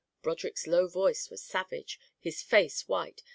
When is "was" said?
1.29-1.43